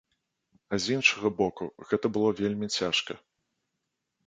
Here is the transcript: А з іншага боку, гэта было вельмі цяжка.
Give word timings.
А 0.73 0.79
з 0.85 0.95
іншага 0.95 1.31
боку, 1.41 1.69
гэта 1.91 2.13
было 2.17 2.29
вельмі 2.41 2.73
цяжка. 2.79 3.13